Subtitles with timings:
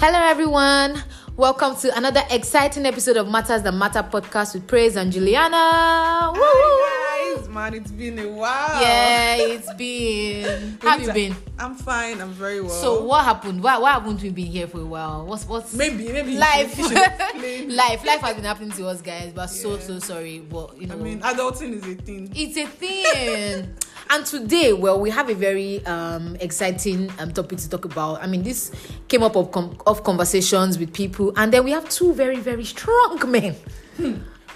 [0.00, 1.02] Hello, everyone.
[1.36, 6.32] Welcome to another exciting episode of Matters That Matter podcast with Praise and Juliana.
[6.34, 6.40] Woo!
[6.42, 7.08] Hi
[7.38, 8.80] guys, man, it's been a while.
[8.80, 10.78] Yeah, it's been.
[10.82, 11.36] How have you been?
[11.58, 12.20] I'm fine.
[12.20, 12.70] I'm very well.
[12.70, 13.62] So, what happened?
[13.62, 15.26] Why, why haven't we been here for a while?
[15.26, 16.76] What's what's maybe, maybe life?
[16.78, 19.32] life, life has been happening to us, guys.
[19.34, 19.80] But so Yeah.
[19.80, 20.40] so sorry.
[20.40, 22.32] But you know, I mean, adulting is a thing.
[22.34, 23.74] it's a thing.
[24.10, 28.22] and today, well, we have a very um, exciting um, topic to talk about.
[28.22, 28.70] I mean, this
[29.08, 32.64] came up of, com- of conversations with people, and then we have two very, very
[32.64, 33.56] strong men,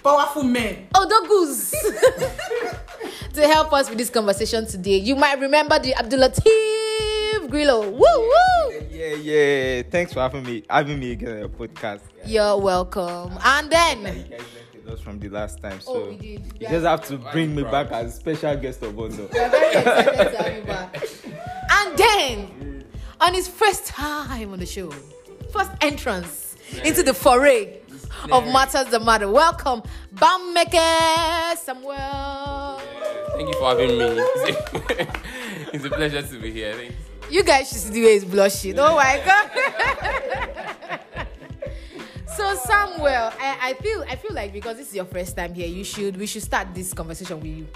[0.02, 0.88] Powerful men.
[0.94, 1.70] Odogwus,
[3.34, 4.96] to help us with this conversation today.
[4.96, 7.88] You might remember the Abdulatif Grillo.
[7.88, 8.80] Woo woo!
[8.90, 9.82] Yeah, yeah.
[9.82, 12.00] Thanks for having me having me again on your podcast.
[12.26, 13.38] You're welcome.
[13.44, 14.34] And then.
[14.84, 16.42] You guys us from the last time, oh, so Oh, we did.
[16.60, 19.28] you just have to bring me back as special guest of honor.
[19.32, 20.96] We're very excited to have you back.
[21.70, 22.84] And then,
[23.20, 24.90] on his first time on the show,
[25.52, 27.78] first entrance into the foray
[28.32, 29.82] of Matters the Matter, welcome
[30.14, 32.80] Bameke Samuel.
[33.34, 34.24] Thank you for having me.
[35.74, 36.74] It's a, pleasure to be here.
[36.74, 36.96] Thank you.
[37.38, 38.78] You guys should see the way he's blushing.
[38.78, 41.00] Oh my god.
[42.36, 45.66] so Samuel, I, I feel I feel like because this is your first time here,
[45.66, 47.66] you should we should start this conversation with you.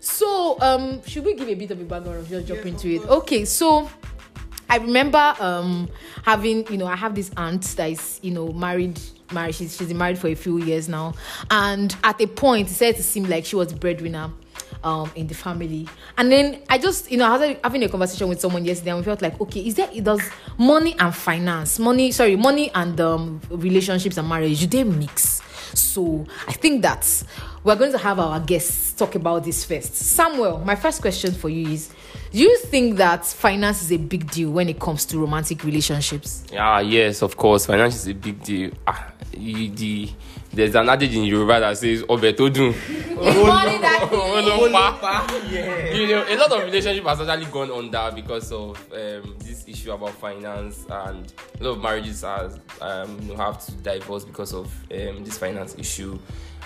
[0.00, 3.02] So um should we give a bit of a background or just jump into it?
[3.02, 3.88] Okay, so
[4.68, 5.88] I remember um
[6.24, 9.00] having you know I have this aunt that is you know married
[9.32, 11.14] married she's she's been married for a few years now
[11.50, 14.30] and at a point it said to seem like she was breadwinner
[14.82, 18.28] um in the family and then I just you know I was having a conversation
[18.28, 20.22] with someone yesterday and we felt like okay is there it does
[20.58, 25.42] money and finance money sorry money and um relationships and marriage do they mix
[25.76, 27.22] so I think that
[27.62, 29.94] we're going to have our guests talk about this first.
[29.94, 31.90] Samuel, my first question for you is
[32.32, 36.44] Do you think that finance is a big deal when it comes to romantic relationships?
[36.52, 37.66] Yeah, yes, of course.
[37.66, 38.72] Finance is a big deal.
[38.86, 40.10] Ah, you, the,
[40.52, 42.74] there's an adage in Yoruba that says, Obe to do.
[45.94, 49.92] You know, a lot of relationships has actually gone under because of um, this issue
[49.92, 55.24] about finance, and a lot of marriages has um, have to divorce because of um,
[55.24, 56.18] this finance issue.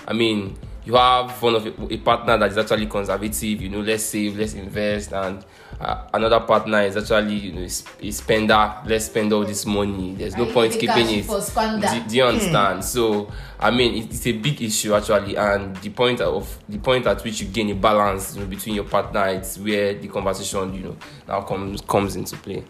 [0.09, 3.61] I mean, you have one of a, a partner that is actually conservative.
[3.61, 5.45] You know, let's save, let's invest, and
[5.79, 8.73] uh, another partner is actually you know is- a spender.
[8.87, 10.15] Let's spend all this money.
[10.15, 11.25] There's no And point keeping it.
[11.25, 11.39] for.
[11.39, 12.83] Do, do you understand?
[12.83, 17.05] So I mean, it, it's a big issue actually, and the point of the point
[17.05, 20.73] at which you gain a balance you know, between your partner, it's where the conversation
[20.73, 22.63] you know now comes comes into play.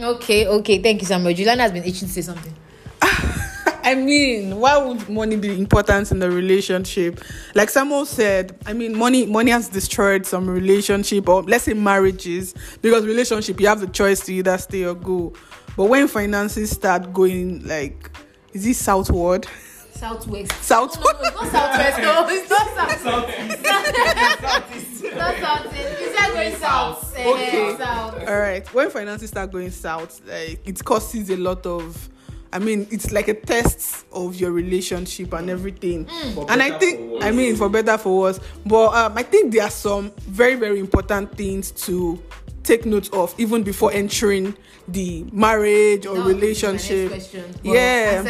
[0.00, 1.32] Okay, okay, thank you, Samuel.
[1.34, 2.54] Juliana has been itching to say something.
[3.82, 7.20] I mean, why would money be important in the relationship?
[7.54, 12.54] Like Samuel said, I mean, money money has destroyed some relationship or let's say marriages
[12.82, 15.32] because relationship you have the choice to either stay or go.
[15.76, 18.10] But when finances start going like,
[18.52, 19.46] is it southward?
[19.92, 20.52] Southwest.
[20.62, 20.96] South.
[20.96, 21.98] No, no, it's not southwest.
[21.98, 22.68] No, it's not
[23.00, 23.00] south.
[24.40, 25.14] Southeast.
[25.16, 25.88] not southeast.
[26.00, 27.14] It's not going south.
[27.16, 27.76] Eh, Okay.
[27.78, 28.28] South.
[28.28, 28.74] All right.
[28.74, 32.08] When finances start going south, like it causes a lot of.
[32.52, 36.08] I mean, it's like a test of your relationship and everything.
[36.48, 38.40] And I think, I mean, for better for worse.
[38.64, 42.22] But um, I think there are some very, very important things to
[42.62, 44.56] take note of even before entering
[44.88, 47.54] the marriage or That was next relationship.
[47.62, 48.22] Yeah.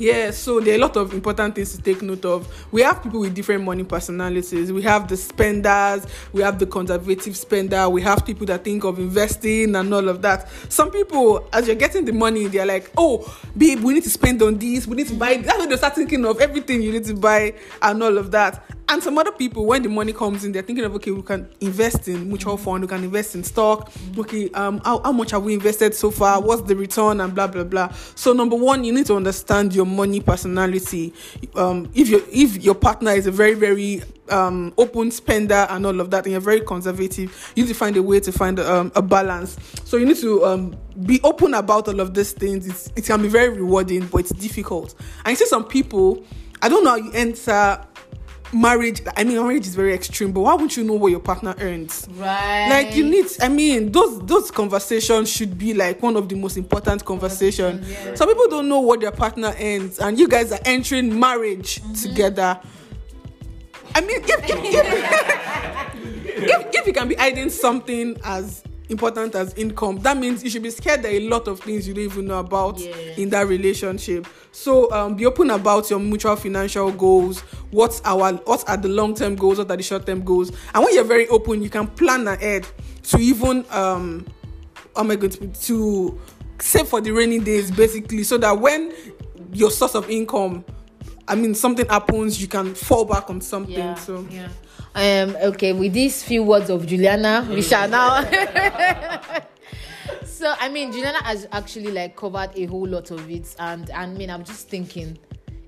[0.00, 2.66] Yeah, so there are a lot of important things to take note of.
[2.72, 4.72] We have people with different money personalities.
[4.72, 8.98] We have the spenders, we have the conservative spender, we have people that think of
[8.98, 10.48] investing and all of that.
[10.70, 14.40] Some people, as you're getting the money, they're like, oh, babe, we need to spend
[14.40, 15.36] on this, we need to buy.
[15.36, 18.64] That's when they start thinking of everything you need to buy and all of that.
[18.90, 21.48] And some other people, when the money comes in, they're thinking of okay, we can
[21.60, 23.92] invest in mutual fund, we can invest in stock.
[24.18, 26.42] Okay, um, how, how much have we invested so far?
[26.42, 27.94] What's the return and blah blah blah.
[28.16, 31.12] So number one, you need to understand your money personality.
[31.54, 36.00] Um, if your if your partner is a very very um open spender and all
[36.00, 38.92] of that, and you're very conservative, you need to find a way to find um,
[38.94, 39.58] a balance.
[39.84, 42.66] So you need to um be open about all of these things.
[42.66, 44.94] It's, it can be very rewarding, but it's difficult.
[45.24, 46.24] And you see some people,
[46.62, 47.84] I don't know how you enter
[48.52, 51.54] marriage i mean marriage is very extreme but why wouldn't you know what your partner
[51.60, 52.68] earns Right.
[52.68, 56.56] like you need i mean those those conversations should be like one of the most
[56.56, 58.14] important conversation Yeah.
[58.14, 61.92] some people don't know what their partner earns and you guys are entering marriage mm-hmm.
[61.94, 62.58] together
[63.94, 65.94] i mean if if, if,
[66.26, 69.98] if if you can be hiding something as important as income.
[70.00, 72.38] That means you should be scared that a lot of things you don't even know
[72.40, 72.94] about Yeah.
[73.16, 74.26] in that relationship.
[74.52, 77.40] So um, be open about your mutual financial goals.
[77.70, 79.58] What's our what are the long-term goals?
[79.58, 80.50] What are the short-term goals?
[80.74, 82.66] And when you're very open you can plan ahead
[83.04, 84.26] to even um
[84.96, 86.20] i going to to
[86.60, 88.92] save for the rainy days basically so that when
[89.52, 90.64] your source of income
[91.30, 94.48] i mean something happens you can fall back on something so yeah.
[94.94, 98.24] Um, okay, with these few words of Juliana, we shall now.
[100.24, 104.14] so I mean, Juliana has actually like covered a whole lot of it, and and
[104.14, 105.16] I mean, I'm just thinking,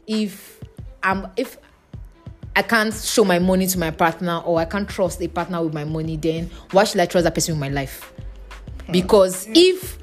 [0.08, 0.58] if
[1.04, 1.56] I'm if
[2.56, 5.72] I can't show my money to my partner or I can't trust a partner with
[5.72, 8.12] my money, then why should I trust that person with my life?
[8.90, 9.98] Because if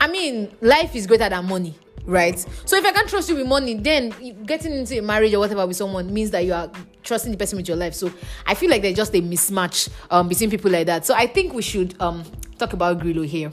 [0.00, 2.38] I mean, life is greater than money, right?
[2.64, 4.10] So if I can't trust you with money, then
[4.44, 6.70] getting into a marriage or whatever with someone means that you are
[7.02, 7.94] trusting the person with your life.
[7.94, 8.12] So
[8.46, 11.06] I feel like there's just a mismatch um, between people like that.
[11.06, 12.24] So I think we should um,
[12.58, 13.52] talk about Grillo here.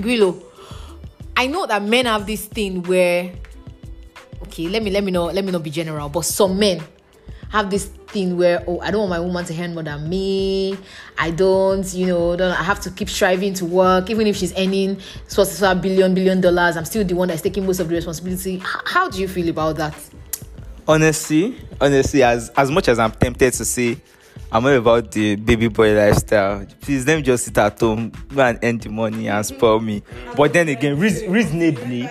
[0.00, 0.42] Grillo,
[1.36, 3.32] I know that men have this thing where,
[4.42, 6.82] okay, let me let me know, let me not be general, but some men
[7.52, 10.76] have this thing where oh I don't want my woman to earn more than me.
[11.18, 14.52] I don't, you know, don't I have to keep striving to work, even if she's
[14.58, 16.76] earning so so a billion billion dollars.
[16.76, 18.54] I'm still the one that's taking most of the responsibility.
[18.56, 19.94] H- how do you feel about that?
[20.88, 23.98] honestly, honestly, as as much as I'm tempted to say
[24.50, 28.42] I'm all about the baby boy lifestyle, please let me just sit at home, go
[28.42, 30.02] and earn the money and spoil me.
[30.36, 32.08] But then again, reas- reasonably,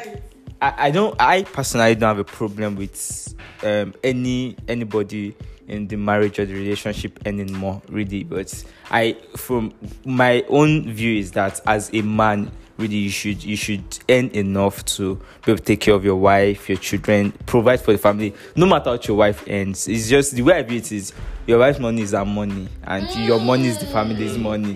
[0.61, 5.35] I, I don't I personally don't have a problem with um any anybody
[5.67, 8.23] in the marriage or the relationship earning more really.
[8.23, 9.73] But i from
[10.05, 14.83] my own view is that as a man really you should you should earn enough
[14.85, 15.15] to
[15.45, 18.33] be able to take care of your wife your children provide for the family.
[18.55, 21.13] No matter what your wife earns it's just the way i view it is
[21.47, 24.41] your wife's money is her money and your money is the family's mm.
[24.41, 24.73] money.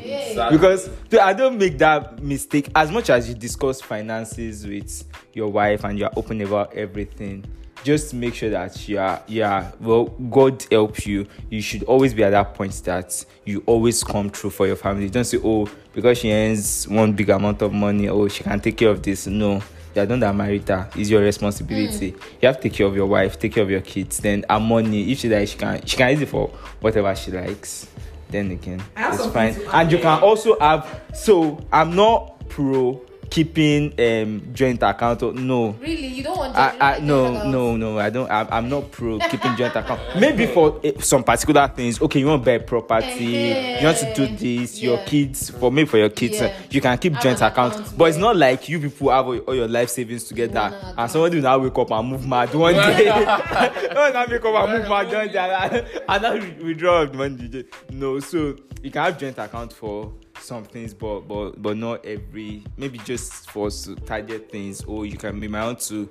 [0.51, 0.89] Because
[1.21, 2.69] i don't make that mistake.
[2.75, 5.03] As much as you discuss finances with
[5.33, 7.45] your wife and you're open about everything
[7.85, 11.27] just make sure that you are yeah well god help you.
[11.49, 15.07] You should always be at that point that you always come through for your family.
[15.09, 18.75] Don't say oh because she earns one big amount of money oh she can take
[18.77, 19.27] care of this.
[19.27, 19.61] No
[19.93, 20.67] you're done that married.
[20.67, 22.15] Her it's your responsibility.
[22.41, 24.17] You have to take care of your wife take care of your kids.
[24.17, 26.47] Then her money if she like she can she can use it for
[26.81, 27.87] whatever she likes.
[28.29, 29.55] Then again it's fine.
[29.71, 32.99] and you can also have so i'm not pro
[33.29, 35.21] keeping um joint account.
[35.35, 35.71] No.
[35.81, 37.99] Really, you don't want I, I no no no.
[37.99, 40.01] I don't I'm, I'm not pro keeping joint account.
[40.19, 42.01] Maybe for eh, some particular things.
[42.01, 43.23] Okay you want to buy property.
[43.25, 44.81] You want to do this.
[44.81, 45.05] Your Yeah.
[45.05, 46.55] kids for maybe for your kids Yeah.
[46.69, 47.73] you can keep joint account.
[47.75, 50.53] account, but it's not like you people have all, all your life savings together.
[50.59, 51.11] One and account.
[51.11, 53.05] somebody will now wake up and move mad one day.
[53.05, 53.15] no
[54.11, 57.65] now wake up and move mad one day and, and now withdraw the money.
[57.91, 62.63] No so you can have joint account for some things but but but not every
[62.77, 66.07] maybe just for s- target things or you can be my own to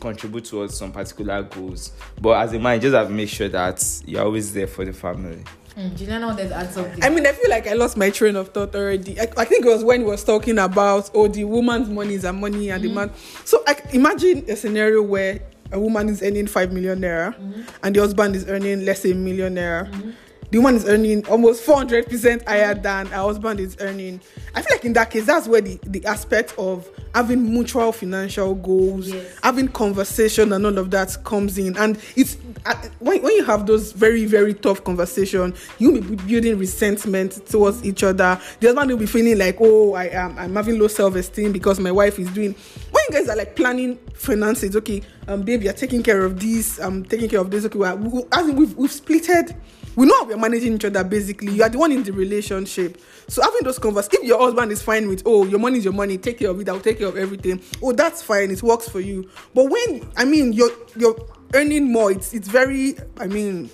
[0.00, 3.82] contribute towards some particular goals but as a man just have to make sure that
[4.06, 5.42] you're always there for the family
[5.76, 7.02] Mm, Juliana wanted to add something.
[7.02, 9.18] I mean, I feel like I lost my train of thought already.
[9.18, 12.24] I, I think it was when he was talking about, oh, the woman's money is
[12.24, 13.10] her money and the man.
[13.46, 17.34] So I imagine a scenario where a woman is earning five million naira
[17.82, 20.14] and the husband is earning less than a million naira.
[20.52, 24.20] The woman is earning almost 400% higher than her husband is earning.
[24.54, 28.54] I feel like in that case, that's where the, the aspect of having mutual financial
[28.56, 29.38] goals, Yes.
[29.42, 31.74] having conversation and all of that comes in.
[31.78, 36.58] And it's uh, when, when you have those very, very tough conversation, you'll be building
[36.58, 38.38] resentment towards each other.
[38.60, 41.90] The husband will be feeling like, oh, I am I'm having low self-esteem because my
[41.92, 42.54] wife is doing
[42.90, 46.78] when you guys are like planning finances, okay, um, babe, you're taking care of this,
[46.78, 49.56] I'm taking care of this, okay, well, we, as in we've we've splitted.
[49.94, 51.52] We know how we're managing each other basically.
[51.52, 53.00] You are the one in the relationship.
[53.28, 55.92] So having those conversations, if your husband is fine with, oh, your money is your
[55.92, 57.60] money, take care of it, I'll take care of everything.
[57.82, 59.28] Oh, that's fine, it works for you.
[59.54, 61.16] But when I mean you're you're
[61.54, 63.70] earning more, it's it's very I mean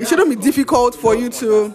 [0.00, 1.66] it shouldn't be difficult for you to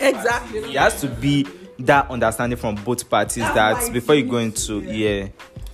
[0.00, 0.58] Exactly.
[0.60, 1.46] it has to be
[1.80, 5.28] that understanding from both parties that before you go into yeah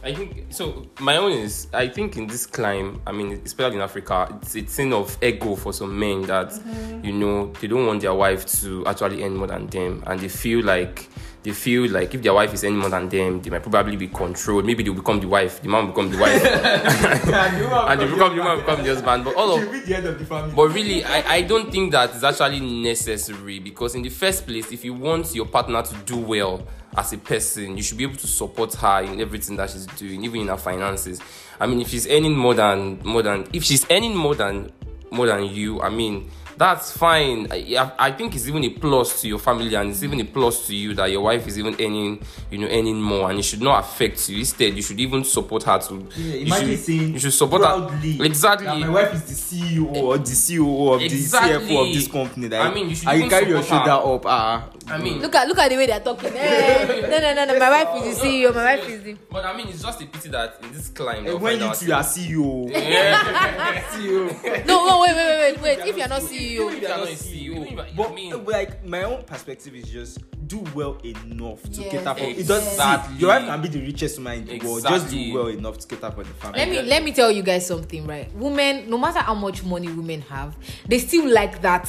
[0.07, 0.87] I think so.
[1.01, 4.63] My own is I think in this clime, I mean, especially in Africa, it's a
[4.63, 7.05] thing of ego for some men that mm-hmm.
[7.05, 10.29] you know they don't want their wife to actually earn more than them, and they
[10.29, 11.09] feel like
[11.47, 14.09] they feel like if their wife is any more than them, they might probably be
[14.09, 14.67] controlled.
[14.67, 16.45] Maybe they'll become the wife, the man will become the wife,
[17.88, 19.25] and they become the man become the husband.
[19.25, 22.17] But all of the end of the family but really, I, I don't think that
[22.17, 26.17] is actually necessary because, in the first place, if you want your partner to do
[26.17, 29.87] well as a person, you should be able to support her in everything that she's
[29.87, 31.21] doing, even in her finances.
[31.61, 34.73] I mean, if she's earning more than more than if she's earning more than
[35.12, 37.47] more than you, I mean, that's fine.
[37.51, 40.67] I, I think it's even a plus to your family and it's even a plus
[40.67, 43.61] to you that your wife is even earning, you know, earning more, and it should
[43.61, 44.39] not affect you.
[44.39, 46.09] Instead, you should even support her to.
[46.17, 47.91] you should, you should support her
[48.25, 48.89] exactly.
[48.89, 51.53] wife is the CEO or the CEO of Exactly.
[51.67, 52.49] the CFO of this company.
[52.49, 54.15] Like, I mean, you should even carry your shoulder her.
[54.15, 54.23] up.
[54.27, 56.33] Ah, I mean, Look at look at the way they're talking.
[56.35, 57.59] Eh, no, no, no, no.
[57.59, 58.55] My wife is the CEO.
[58.55, 59.16] My wife is the.
[59.31, 61.87] but I mean, it's just a pity that in this climb, they'll when find you
[61.88, 62.71] two are CEO.
[64.66, 65.88] No, no, wait, wait, wait, wait, wait.
[65.88, 69.02] If you're not CEO, If you're not a CEO, if- But I mean, like my
[69.05, 72.38] own perspective is just do well enough to Yes, cater for it.
[72.38, 73.14] Exactly.
[73.16, 74.83] see your wife can be the richest woman in the world.
[74.87, 76.59] Just do well enough to cater for the family.
[76.59, 78.33] let me let me tell you guys something, right?
[78.35, 80.57] Women, no matter how much money women have,
[80.88, 81.88] they still like that.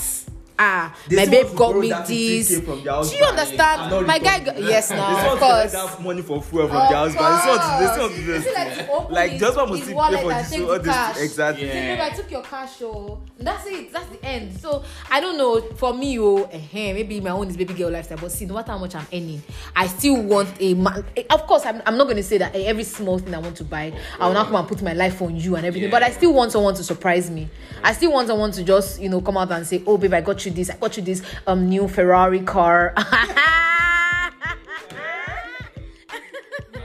[0.60, 2.50] Ah, They my still babe want to got borrow me that this.
[2.52, 3.92] 15K from their Do you husband and understand?
[3.92, 5.72] not My guy, return go- yes, They now still of want to let course.
[5.72, 7.26] that money for fuel from Of their husband.
[7.28, 8.44] They still want to, they still want to do course.
[8.44, 8.46] this.
[8.46, 10.32] Is it like to open Like his- just want to his still wallet pay for
[10.32, 10.50] and this.
[10.52, 11.18] take all the this cash.
[11.20, 11.68] exactly.
[11.70, 13.20] Say, babe, I took your cash, oh.
[13.40, 13.94] That's it.
[13.94, 14.60] That's the end.
[14.60, 15.62] So I don't know.
[15.76, 16.60] For me, oh, eh,
[16.94, 18.18] maybe my own is baby girl lifestyle.
[18.18, 19.44] But see, no matter how much I'm earning,
[19.76, 21.06] I still want a man.
[21.16, 23.38] eh, Of course, I'm, I'm not going to say that eh, every small thing I
[23.38, 25.92] want to buy, I will not come and put my life on you and everything.
[25.92, 27.48] But I still want someone to surprise me.
[27.84, 30.22] I still want someone to just, you know, come out and say, "Oh, babe, I
[30.22, 30.72] got you this.
[30.72, 34.24] I got you this um new Ferrari car." I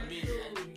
[0.09, 0.27] mean,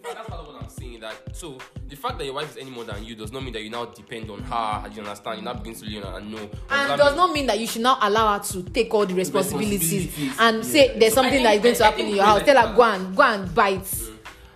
[0.03, 0.99] that's part of what I'm saying.
[1.01, 3.53] That so the fact that your wife is any more than you does not mean
[3.53, 4.89] that you now depend on her.
[4.93, 5.39] You understand?
[5.39, 6.49] You now begin to lean on and know.
[6.69, 9.81] and does not mean that you should not allow her to take all the responsibilities,
[10.07, 10.39] Responsibilities.
[10.39, 12.43] and say there's something I that is going think- to I happen in your house.
[12.43, 13.87] Tell her go and go and bite.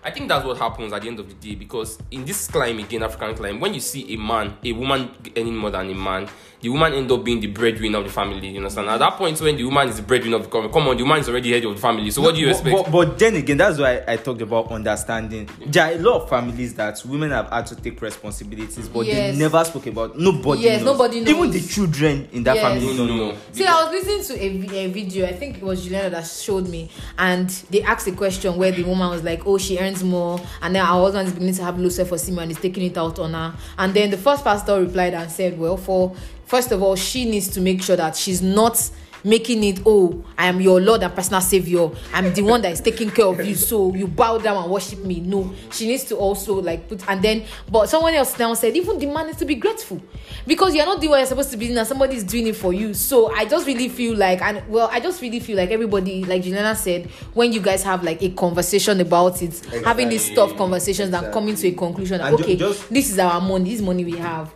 [0.02, 2.80] I think that's what happens at the end of the day because in this climb
[2.80, 6.28] again, African climb, when you see a man, a woman earning more than a man,
[6.62, 8.50] the woman end up being the breadwinner of the family.
[8.50, 8.90] You understand?
[8.90, 11.04] At that point, when the woman is the breadwinner of the family, come on, the
[11.04, 12.12] woman is already head of the family.
[12.12, 12.76] So what do you expect?
[12.76, 15.50] But, but then again, that's why I talked about understanding.
[15.66, 19.34] There are a lot of families that women have had to take responsibilities, but Yes.
[19.36, 20.20] they never spoke about.
[20.20, 20.98] Nobody Yes, knows.
[20.98, 21.54] nobody Even knows.
[21.54, 22.64] the children in that Yes.
[22.64, 23.32] family no, don't no, know.
[23.32, 23.38] no.
[23.54, 24.44] See, I was listening to
[24.76, 25.26] a, a video.
[25.28, 28.84] I think it was Juliana that showed me, and they asked a question where the
[28.84, 31.80] woman was like, "Oh, she earns more," and then her husband is beginning to have
[31.80, 33.54] low self-esteem and is taking it out on her.
[33.78, 36.16] And then the first pastor replied and said, "Well, for
[36.50, 38.90] first of all, she needs to make sure that she's not."
[39.22, 41.90] Making it, oh, I am your Lord and personal Savior.
[42.14, 43.54] I'm the one that is taking care of you.
[43.54, 45.20] So you bow down and worship me.
[45.20, 48.98] No, she needs to also like put, and then, but someone else now said, even
[48.98, 50.02] the man needs to be grateful
[50.48, 52.56] because you're not doing what you're supposed to be doing and somebody is doing it
[52.56, 52.94] for you.
[52.94, 56.44] So I just really feel like, and well, I just really feel like everybody, like
[56.44, 61.14] Juliana said, when you guys have like a conversation about it, having these tough conversations
[61.14, 64.14] and coming to a conclusion, that, okay, just- this is our money, this money we
[64.18, 64.50] have.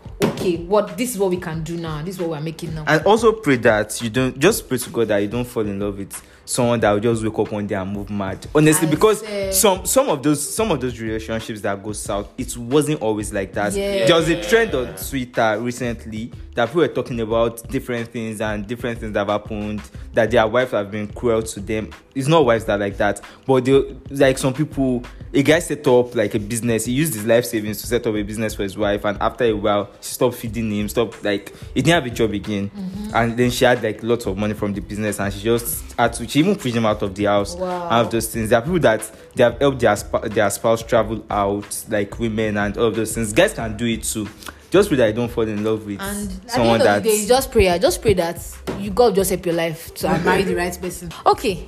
[0.43, 2.01] Okay, what this is what we can do now.
[2.01, 2.83] This is what we're making now.
[2.85, 5.79] And also pray that you don't just pray to God that you don't fall in
[5.79, 8.45] love with someone that will just wake up one day and move mad.
[8.53, 9.23] Honestly, I because
[9.57, 13.53] some some of those some of those relationships that go south, it wasn't always like
[13.53, 13.73] that.
[13.73, 14.05] Yeah.
[14.05, 18.67] There was a trend on Twitter recently that people were talking about different things and
[18.67, 19.81] different things that have happened
[20.13, 21.89] that their wives have been cruel to them.
[22.13, 25.03] It's not wives that are like that, but they like some people.
[25.35, 26.85] A guy set up like a business.
[26.85, 29.45] He used his life savings to set up a business for his wife, and after
[29.45, 30.87] a while, she stopped feeding him.
[30.87, 33.15] Stopped like he didn't have a job again, mm-hmm.
[33.15, 36.13] and then she had like lots of money from the business, and she just had
[36.13, 36.27] to.
[36.33, 37.55] She even pushed him out of the house.
[37.55, 37.89] Wow.
[37.91, 38.49] and of those things.
[38.49, 42.57] There are people that they have helped their sp- their spouse travel out, like women
[42.57, 43.31] and all of those things.
[43.31, 44.27] Guys can do it too.
[44.71, 47.27] Just pray that you don't fall in love with And someone end that the day,
[47.27, 47.77] just prayer.
[47.77, 48.39] Just pray that
[48.79, 51.11] you God just help your life to marry the right person.
[51.23, 51.67] Okay.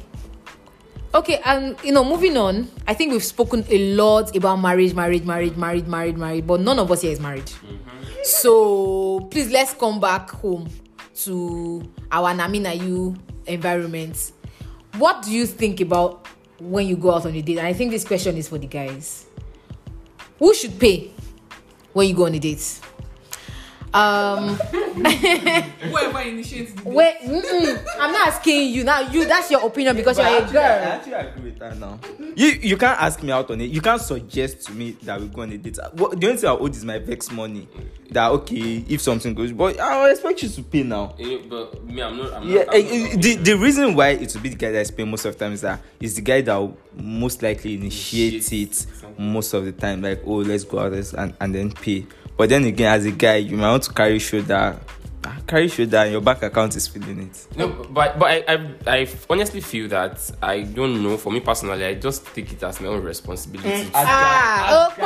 [1.13, 5.25] Okay, and you know, moving on, I think we've spoken a lot about marriage, marriage,
[5.25, 7.45] marriage, married, married, married, but none of us here is married.
[7.45, 8.15] Mm-hmm.
[8.24, 10.67] So please let's come back home
[11.17, 14.31] to our Namina you environment.
[14.97, 16.27] What do you think about
[16.59, 17.57] when you go out on a date?
[17.57, 19.25] And I think this question is for the guys.
[20.39, 21.11] Who should pay
[21.91, 22.79] when you go on a date?
[23.95, 24.55] Um
[24.95, 28.99] Whoever initiates the Wait, mm-mm, I'm not asking you now.
[29.09, 30.91] You that's your opinion because you're a Actually, I girl.
[30.93, 31.99] actually agree with that now.
[32.35, 33.71] You you can't ask me out on it.
[33.71, 35.77] You can't suggest to me that we go on a date.
[35.93, 37.69] What, the only thing I owe is my vex money.
[38.11, 41.15] That okay, if something goes, but I expect you to pay now.
[41.17, 42.33] Eh, but me, I'm not.
[42.33, 44.79] I'm Yeah, not, I'm not the, the reason why it will be the guy that
[44.81, 47.75] is paying most of the time is that is the guy that will most likely
[47.75, 48.85] initiate it
[49.17, 50.01] most of the time.
[50.01, 52.05] Like, oh, let's go out this and, and then pay.
[52.38, 54.77] But then again, as a guy, you might want to carry shoulder,
[55.48, 57.48] carry shoulder, and your bank account is feeling it.
[57.56, 61.18] No, but but I, I I honestly feel that I don't know.
[61.18, 63.89] For me personally, I just take it as my own responsibility.
[63.94, 65.01] Ah, okay.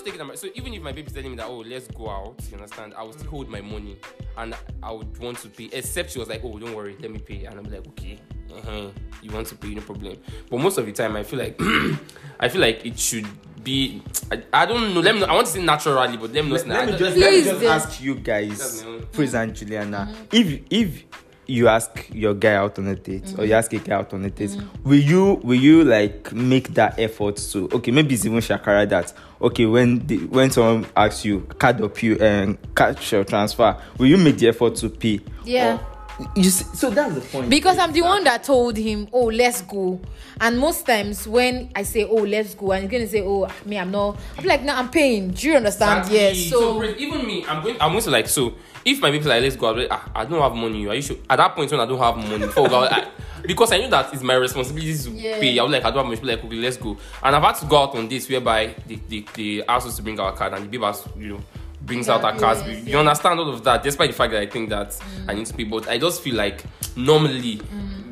[0.00, 0.20] Just take it.
[0.20, 2.56] as my- So even if my baby's telling me that, oh, let's go out, you
[2.56, 2.94] understand?
[2.96, 3.96] I will still hold my money,
[4.36, 5.68] and I would want to pay.
[5.72, 8.18] Except she was like, oh, don't worry, let me pay, and I'm like, okay,
[8.54, 8.88] uh-huh,
[9.22, 10.16] you want to pay, no problem.
[10.50, 11.60] But most of the time, I feel like
[12.40, 13.26] I feel like it should
[13.62, 14.02] be.
[14.32, 15.00] I, I don't know.
[15.00, 15.20] Let me.
[15.20, 16.56] Know, I want to say naturally, but let me know.
[16.56, 20.14] Let, let me just, let me just ask you guys, my own- Praise and Juliana,
[20.32, 21.04] if if
[21.50, 24.24] you ask your guy out on a date or you ask a guy out on
[24.24, 24.66] a date mm.
[24.84, 29.12] will you will you like make that effort to okay maybe it's even shakara that
[29.42, 34.06] okay when the when someone asks you card up you and cash your transfer will
[34.06, 35.74] you make the effort to pay Yeah.
[35.74, 35.89] Or-
[36.50, 40.00] see, so that's the point because I'm the one that told him, "Oh, let's go."
[40.40, 43.78] And most times when I say, "Oh, let's go," and he's gonna say, "Oh, me,
[43.78, 45.98] I'm not," I'm like, "No, I'm paying." Do you understand?
[46.00, 46.18] Exactly.
[46.18, 46.50] Yes.
[46.50, 47.76] So, for- even me, I'm going.
[47.80, 48.54] I'm going to like so.
[48.84, 50.86] If my people like let's go, I'm like, ah, I don't have money.
[50.86, 51.16] Are you sure?
[51.28, 53.08] At that point when I don't have money, for I,
[53.46, 55.38] because I knew that it's my responsibility to Yeah.
[55.38, 55.58] pay.
[55.58, 56.16] I was like, I don't have money.
[56.16, 56.96] People like, okay, let's go.
[57.22, 60.02] And I've had to go out on dates whereby they, they, they asked us to
[60.02, 61.40] bring our card and the babe has, you know,
[61.82, 64.46] brings out her Yeah, yes, You understand all of that, despite the fact that I
[64.46, 65.64] think that I need to pay.
[65.64, 66.64] But I just feel like
[66.96, 67.56] normally,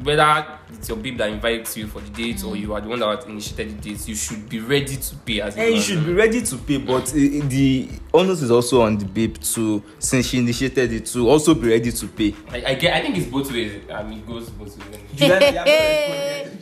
[0.03, 3.01] whether it's your babe that invites you for the date or you are the one
[3.01, 6.05] that initiated the date, you should be ready to pay as a and you should
[6.05, 10.27] be ready to pay but uh, the onus is also on the babe to since
[10.27, 12.95] she initiated it to also be ready to pay I, I get.
[12.95, 13.83] I think it's both ways.
[13.93, 15.01] I mean, it goes both ways.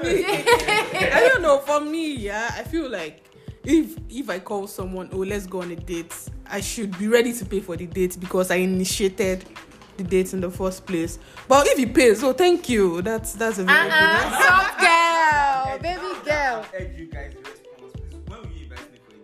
[0.02, 1.58] I don't know.
[1.58, 3.22] For me, yeah, I feel like
[3.64, 6.14] if if I call someone, oh, let's go on a date,
[6.46, 9.44] I should be ready to pay for the date because I initiated
[9.96, 11.18] the date in the first place.
[11.46, 13.02] But if he pays, oh, thank you.
[13.02, 13.92] That's that's a very good.
[13.92, 16.66] uh-uh, soft girl, baby girl.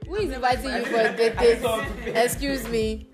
[0.07, 2.15] Who is inviting you for a date?
[2.15, 3.09] Excuse me.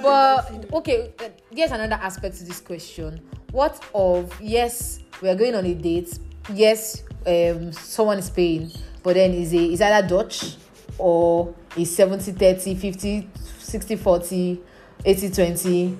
[0.00, 3.20] But okay, uh, here's another aspect to this question.
[3.50, 6.18] What of yes, we are going on a date.
[6.52, 8.70] Yes, um, someone is paying,
[9.02, 10.56] but then is a is either Dutch
[10.98, 14.60] or is 70 30, 50 60 40,
[15.04, 15.98] 80 20.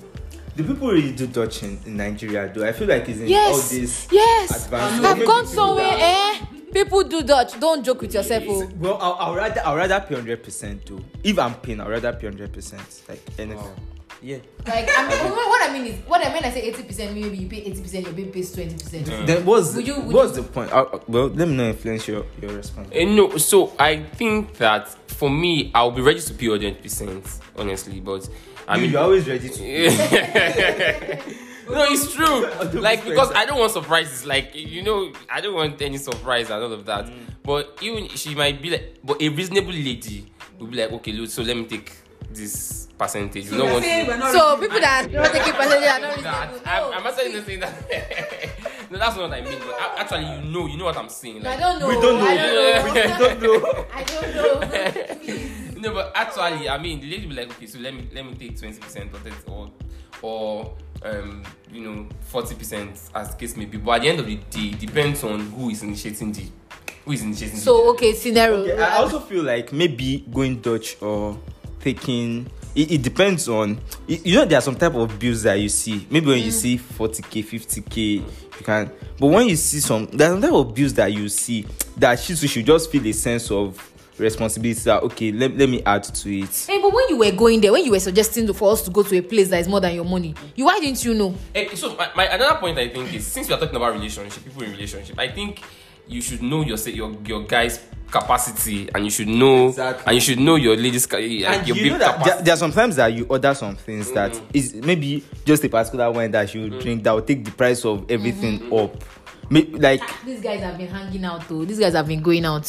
[0.56, 2.66] Do people really do Dutch in, in Nigeria though?
[2.66, 4.64] I feel like it's in all Yes, this yes.
[4.64, 6.40] advanced- I've gone somewhere, eh?
[6.72, 7.58] People do Dutch.
[7.60, 8.68] Don't joke with yourself, oh.
[8.78, 11.00] Well, I'll, I'll rather I'll rather pay hundred percent though.
[11.22, 13.02] If I'm paying, I'll rather pay hundred percent.
[13.08, 13.70] Like anything.
[14.22, 14.38] Yeah.
[14.66, 17.14] Like, I mean, what what I mean is, what I mean, I say eighty percent,
[17.14, 19.06] maybe you pay eighty percent, your babe pays twenty percent.
[19.26, 20.72] Then what's Would you- would what's the point?
[20.72, 22.88] Uh, uh, well, let me know influence your your response.
[22.94, 28.00] Uh, no, so I think that for me, I'll be ready to pay 100%, honestly.
[28.00, 28.28] But
[28.66, 29.62] I mean, you're always ready to.
[31.68, 32.46] no, it's true.
[32.80, 34.24] like because I don't want surprises.
[34.26, 37.10] Like you know, I don't want any surprise and all of that.
[37.42, 40.26] But even she might be like, but a reasonable lady
[40.58, 41.92] will be like, okay, look, so let me take
[42.30, 43.46] this percentage.
[43.46, 44.32] You don't want to.
[44.32, 46.50] So people that don't take it percentage are not that.
[46.50, 46.60] reasonable.
[46.66, 46.92] I'm, No.
[46.92, 48.90] I'm not saying the same that.
[48.90, 49.58] no, that's not what I mean.
[49.58, 51.46] But actually, you know, you know what I'm saying.
[51.46, 51.88] I don't know.
[51.88, 52.26] We don't know.
[52.26, 52.94] I don't know.
[52.94, 53.86] We don't know.
[53.94, 54.34] I don't
[55.74, 55.80] know.
[55.80, 58.24] no, but actually, I mean, the lady will be like, okay, so let me let
[58.24, 59.70] me take twenty percent of it, or
[60.22, 63.78] or um, you know, forty percent as the case may be.
[63.78, 66.46] But at the end of the day, it depends on who is initiating the
[67.04, 67.58] who is initiating.
[67.58, 68.64] So the, okay, scenario.
[68.64, 71.38] Yeah, I also feel like maybe going Dutch or
[71.80, 75.54] taking it, it depends on you, you know there are some type of bills that
[75.54, 76.06] you see.
[76.10, 80.32] Maybe when you see 40k 50k you can but when you see some there are
[80.32, 83.50] some type of bills that you see that she too should just feel a sense
[83.50, 86.66] of responsibility that okay let, let me add to it.
[86.66, 89.02] Hey, but when you were going there, when you were suggesting for us to go
[89.02, 91.34] to a place that is more than your money, you why didn't you know?
[91.54, 94.44] Eh, so my, my another point I think is since we are talking about relationship,
[94.44, 95.62] people in relationship, I think
[96.06, 97.78] you should know your your your guy's
[98.10, 100.04] capacity and you should know Exactly.
[100.06, 102.44] and you should know your lady's ca- and your you know that there, capacity.
[102.44, 104.42] there are sometimes that you order some things that mm.
[104.54, 106.80] is maybe just a particular wine that you mm.
[106.80, 108.74] drink that will take the price of everything mm-hmm.
[108.74, 109.04] up
[109.48, 111.64] May- like ah, These guys have been hanging out though.
[111.64, 112.66] These guys have been going out.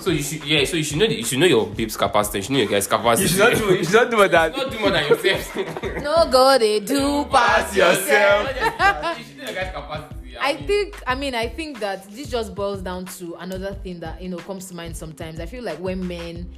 [0.00, 2.38] So you should yeah, so you should know the, you should know your babe's capacity,
[2.38, 3.22] you should know your guy's capacity.
[3.22, 5.56] you should not do you should not do more than not do more than yourself.
[6.02, 9.18] No go they do pass yourself.
[9.18, 10.13] you should know your guy's capacity.
[10.44, 14.20] I think I mean I think that this just boils down to another thing that
[14.20, 15.40] you know comes to mind sometimes.
[15.40, 16.52] I feel like when men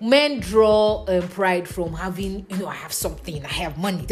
[0.00, 4.06] men draw um, pride from having you know I have something, I have money,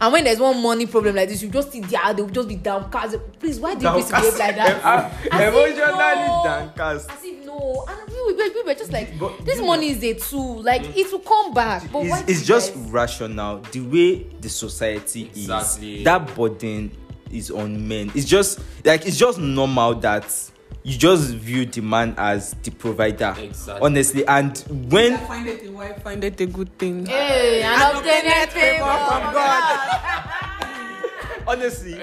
[0.00, 2.56] and when there's one money problem like this, you just sit there, they'll just be
[2.56, 3.16] downcast.
[3.38, 5.12] Please, why do you behave like that?
[5.24, 9.46] If emotionally no- downcast As if no, and we were, we were just like But
[9.46, 11.90] this money is a tool, like it will come back.
[11.90, 15.98] But it's, it's just guys- rational the way the society Exactly.
[15.98, 16.90] is that burden
[17.32, 20.24] is on men it's just like it's just normal that
[20.84, 23.84] you just view the man as the provider Exactly.
[23.84, 24.58] honestly and
[24.90, 27.04] when Find it a wife, find it a good thing.
[27.04, 30.30] Hey, and obtain favor from God.
[31.48, 31.94] honestly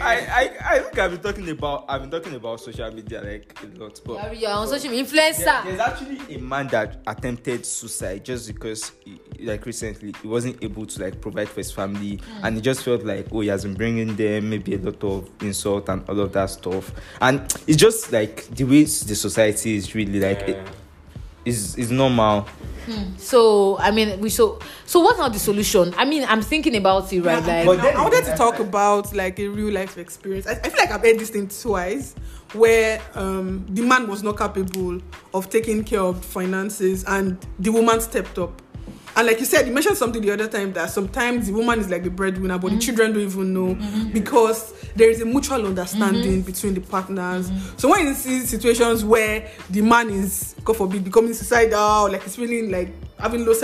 [0.00, 3.56] I, I i think i've been talking about i've been talking about social media like
[3.62, 5.64] a lot but You're on social media There- influencer.
[5.64, 10.86] there's actually a man that attempted suicide just because he, like recently he wasn't able
[10.86, 13.74] to like provide for his family and he just felt like oh he has been
[13.74, 16.92] bringing them maybe a lot of insult and all of that stuff.
[17.20, 20.66] And it's just like the way the society is really like it,
[21.44, 22.46] is is normal
[23.16, 25.94] So I mean, we so so what's now the solution?
[25.96, 28.58] I mean, I'm thinking about it right, like But I- I wanted again, to talk
[28.58, 30.46] about like a real life experience.
[30.46, 32.14] I, I feel like I've heard this thing twice,
[32.52, 35.00] where um, the man was not capable
[35.32, 38.60] of taking care of finances, and the woman stepped up.
[39.16, 41.88] And like you said, you mentioned something the other time that sometimes the woman is
[41.88, 43.74] like the breadwinner, but the children don't even know
[44.12, 47.50] because there is a mutual understanding between the partners.
[47.76, 52.34] So when you see situations where the man is, God forbid, becoming suicidal, like he's
[52.36, 53.54] feeling like having low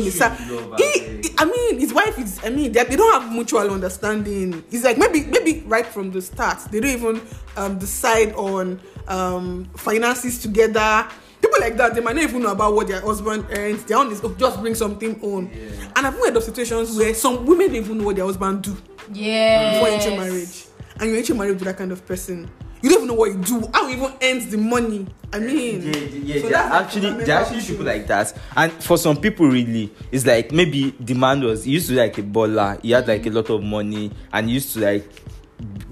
[0.00, 0.38] should sad,
[0.78, 2.40] he he- I mean, his wife is.
[2.42, 4.64] I mean, they, they don't have mutual understanding.
[4.70, 7.20] It's like maybe, maybe right from the start, they don't even
[7.56, 11.06] um, decide on um, finances together.
[11.40, 13.84] People like that, they might not even know about what their husband earns.
[13.84, 15.50] Their own is just bring something home.
[15.94, 18.76] And I've heard of situations where some women don't even know what their husband do
[19.12, 20.66] yeah, before entering marriage,
[21.00, 22.50] and you enter marriage with that kind of person.
[22.80, 23.68] You don't even know what you do.
[23.72, 25.06] How you even earns the money.
[25.32, 25.98] I mean, yeah,
[26.36, 29.46] yeah, so there are actually there are actually people like that and for some people
[29.46, 32.92] really it's like maybe the man was he used to be like a baller he
[32.92, 35.06] had like a lot of money and he used to like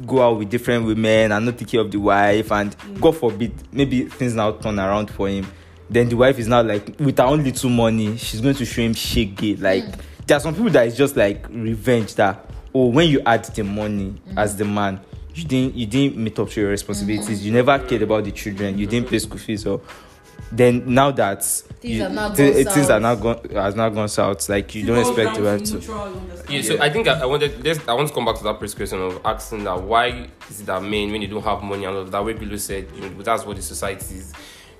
[0.06, 3.52] go out with different women and not take care of the wife and god forbid
[3.72, 5.46] maybe things now turn around for him.
[5.88, 8.82] Then the wife is now like with her own little money she's going to show
[8.82, 9.84] him shake like
[10.26, 13.64] there are some people that is just like revenge that oh when you add the
[13.64, 15.00] money as the man
[15.36, 17.44] you didn't you didn't meet up to your responsibilities.
[17.44, 18.78] You never cared about the children.
[18.78, 19.80] You didn't pay school fees or
[20.52, 22.90] then now that Things you, are now thi- gone things south.
[22.90, 25.64] are now gone has now gone south like you don't expect the down wife
[26.44, 26.52] to.
[26.52, 27.80] Yeah, so I think I, I wanted this.
[27.88, 30.66] I want to come back to that first question of asking that why is it
[30.66, 33.00] that men when they don't have money and all of that way Bilo said you
[33.02, 34.32] know that's what the society is.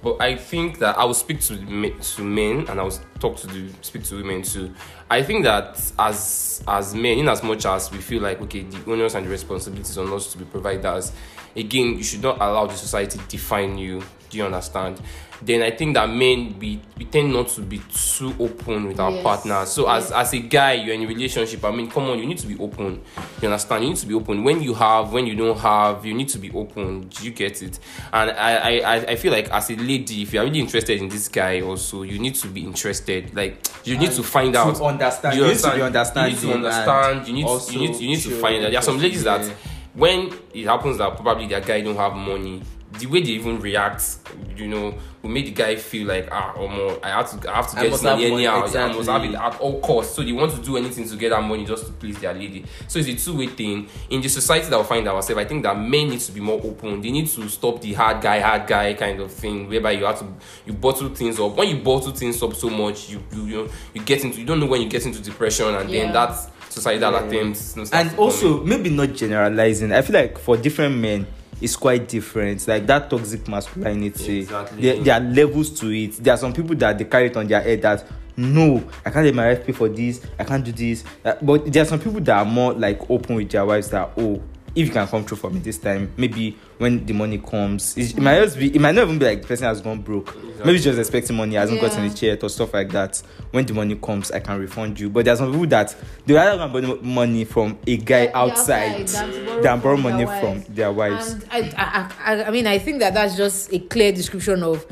[0.02, 3.46] But I think that I will speak to to men and I will talk to
[3.48, 4.72] the speak to women too.
[5.10, 8.90] I think that as as men, in as much as we feel like okay, the
[8.90, 11.12] onus and the responsibilities on us to be providers,
[11.56, 14.02] again, you should not allow the society to define you.
[14.36, 15.00] Do you understand?
[15.40, 19.10] Then I think that men we, we tend not to be too open with our
[19.10, 19.22] Yes.
[19.22, 19.70] partners.
[19.70, 21.64] So as as a guy, you're in a relationship.
[21.64, 23.00] I mean, come on, you need to be open.
[23.40, 23.84] You understand?
[23.84, 24.44] You need to be open.
[24.44, 27.08] When you have, when you don't have, you need to be open.
[27.08, 27.78] Do you get it?
[28.12, 31.08] And I I, I, feel like as a lady, if you are really interested in
[31.08, 33.34] this guy, also you need to be interested.
[33.34, 34.80] Like you need to find to out.
[34.82, 35.34] understand.
[35.34, 37.26] Do You need to be You need to understand.
[37.26, 38.70] You need to, you need you need to find out.
[38.70, 39.50] There are some ladies that
[39.94, 42.60] when it happens that probably their guy don't have money,
[42.98, 44.18] the way they even react,
[44.56, 46.98] you know, will make the guy feel like ah, or more.
[47.02, 48.56] I have to, I have to I get this money anyhow.
[48.56, 49.28] I must have exactly.
[49.30, 50.14] it at all costs.
[50.14, 52.64] So they want to do anything to get that money just to please their lady.
[52.88, 53.88] So it's a two-way thing.
[54.10, 56.60] In the society that we find ourselves, I think that men need to be more
[56.62, 57.00] open.
[57.00, 60.18] They need to stop the hard guy, hard guy kind of thing, whereby you have
[60.20, 60.26] to
[60.64, 61.56] you bottle things up.
[61.56, 64.46] When you bottle things up so much, you you you, know, you get into you
[64.46, 66.04] don't know when you get into depression, and Yeah.
[66.04, 67.74] then that's societal attempts.
[67.74, 71.26] know, starts and also maybe not generalizing i feel like for different men
[71.60, 72.66] it's quite different.
[72.68, 74.82] Like that toxic masculinity Exactly.
[74.82, 76.12] there, there are levels to it.
[76.22, 78.04] There are some people that they carry it on their head that
[78.38, 81.04] no i can't let my wife pay for this i can't do this.
[81.24, 84.10] Uh, but there are some people that are more like open with their wives that
[84.18, 84.42] oh
[84.76, 88.10] if you can come through for me this time maybe when the money comes it,
[88.16, 90.36] it might just be it might not even be like the person has gone broke.
[90.58, 92.10] Maybe he's just expecting money hasn't gotten Yeah.
[92.10, 93.22] a chair or stuff like that.
[93.50, 95.08] When the money comes i can refund you.
[95.08, 95.94] But there are some people that
[96.26, 100.40] they rather borrow money from a guy Yeah, outside borrow than borrow from money their
[100.40, 101.32] from their wives.
[101.50, 104.84] And I, I, I, I mean, I think that that's just a clear description of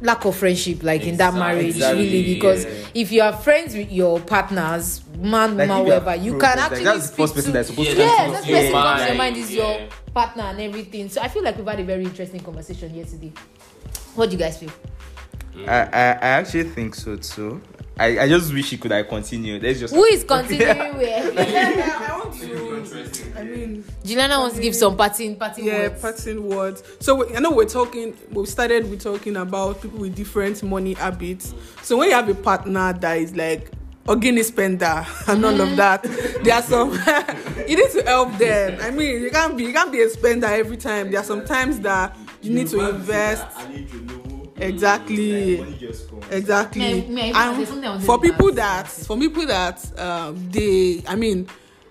[0.00, 2.34] lack of friendship, like in that marriage, Exactly, really.
[2.34, 2.70] Because yeah.
[2.94, 6.30] if you are friends with your partners, man, Like, woman, if you have whatever, you
[6.32, 8.46] progress, can like, actually that's the speak first person that's supposed to Yeah, Yes, that's
[8.46, 11.08] to the your person who comes to mind, your mind is your partner and everything.
[11.08, 13.32] So I feel like we've had a very interesting conversation here today.
[14.14, 14.70] What do you guys feel?
[15.66, 17.60] I, I i actually think so too
[17.98, 21.34] i i just wish he could i continue let's just Who is continuing with?
[21.34, 23.38] Yeah, I want to.
[23.38, 26.00] I mean, Juliana wants to give some parting, parting yeah, words.
[26.00, 26.82] parting words.
[27.00, 28.16] So we, I know we're talking.
[28.30, 31.54] We started with talking about people with different money habits.
[31.82, 33.70] So when you have a partner that is like
[34.08, 36.02] organic spender and all of that,
[36.42, 36.90] there are some.
[37.68, 38.78] you need to help them.
[38.80, 41.10] I mean, you can't be you can't be a spender every time.
[41.10, 43.44] There are some times that you need to invest.
[43.44, 43.82] Exactly.
[43.82, 44.00] Exactly.
[44.00, 44.76] Me- me, Something
[47.34, 51.48] I And for people that for people that um, they I mean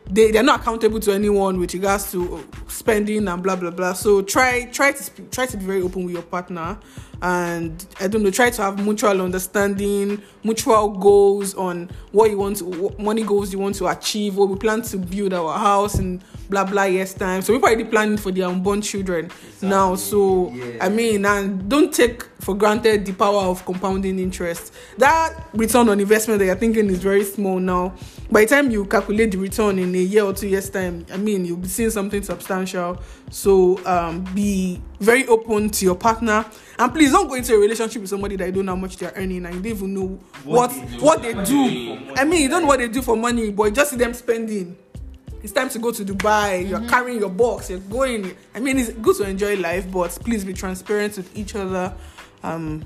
[0.09, 3.93] they they're not accountable to anyone with regards to spending and blah blah blah.
[3.93, 6.77] So try try to try to be very open with your partner
[7.21, 12.57] and I don't know try to have mutual understanding, mutual goals on what you want
[12.57, 15.95] to what money goals you want to achieve, what we plan to build our house
[15.95, 17.41] and blah blah years time.
[17.41, 19.29] So people are already planning for their unborn children
[19.61, 19.95] now.
[19.95, 20.77] So yeah.
[20.81, 24.73] I mean and don't take for granted the power of compounding interest.
[24.97, 27.93] That return on investment that you're thinking is very small now.
[28.31, 31.17] By the time you calculate the return in a year or two years' time, I
[31.17, 32.97] mean you'll be seeing something substantial.
[33.29, 36.45] So um, be very open to your partner,
[36.79, 38.97] and please don't go into a relationship with somebody that you don't know how much
[38.97, 40.07] they're earning and you don't even know
[40.45, 41.99] what what they do.
[42.15, 44.13] I mean, you don't know what they do for money, but you just see them
[44.13, 44.77] spending
[45.43, 46.69] it's time to go to Dubai.
[46.69, 47.69] You're carrying your box.
[47.69, 48.35] You're going.
[48.53, 51.93] I mean, it's good to enjoy life, but please be transparent with each other.
[52.43, 52.83] Um,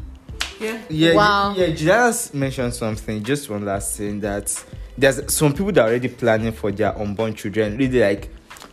[0.60, 0.82] yeah.
[0.90, 1.54] Yeah, Wow.
[1.58, 1.68] yeah.
[1.76, 3.24] Just mentioned something.
[3.24, 4.64] Just one last thing that
[4.98, 7.78] there's some people that are already planning for their unborn children.
[7.78, 8.30] Really like,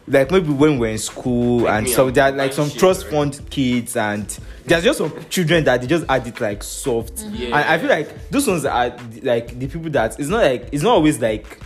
[0.06, 3.40] like maybe when we're in school Like and so there are like some trust fund
[3.50, 4.26] kids and
[4.64, 7.24] there's just some children that they just add it like soft.
[7.30, 7.46] Yeah.
[7.46, 10.82] And I feel like those ones are like the people that it's not like it's
[10.82, 11.60] not always like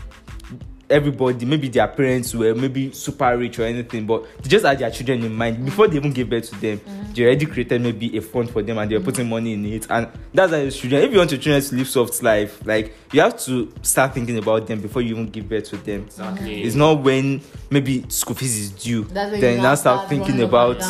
[0.89, 4.91] everybody maybe their parents were maybe super rich or anything but they just had their
[4.91, 7.13] children in mind before they even gave birth to them mm-hmm.
[7.13, 9.87] they already created maybe a fund for them and they were putting money in it
[9.91, 12.95] and that's how your children if you want your children to live soft life like
[13.13, 16.63] you have to start thinking about them before you even give birth to them Exactly.
[16.63, 19.97] it's not when maybe school fees is due That's when then you now now start
[19.97, 20.81] start thinking about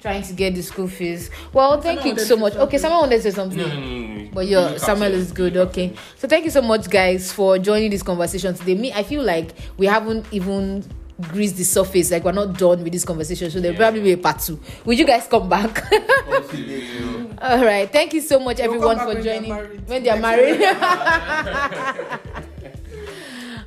[0.00, 1.30] trying to get the school fees.
[1.52, 2.54] Well, thank you so much.
[2.54, 3.58] Okay, someone wanted to say something.
[3.58, 4.15] No, no, no, no, no.
[4.32, 5.56] But your You Samuel is good.
[5.56, 5.94] Okay.
[6.16, 8.74] So thank you so much, guys, for joining this conversation today.
[8.74, 10.84] Me, I feel like we haven't even
[11.30, 12.10] greased the surface.
[12.10, 13.50] Like we're not done with this conversation.
[13.50, 13.80] So there'll Yeah.
[13.80, 14.60] probably be a part two.
[14.84, 15.84] Will you guys come back?
[17.40, 17.90] All right.
[17.90, 19.52] Thank you so much, everyone, for back when they're joining.
[19.86, 20.60] When they're married.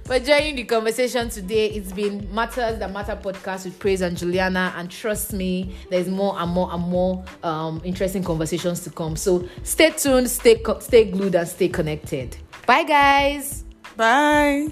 [0.10, 4.74] For joining the conversation today, it's been Matters That Matter podcast with Praise and Juliana.
[4.76, 9.15] And trust me, there's more and more and more um, interesting conversations to come.
[9.15, 12.36] So stay tuned, stay, co- stay glued, and stay connected.
[12.65, 13.63] Bye, guys.
[13.95, 14.69] Bye.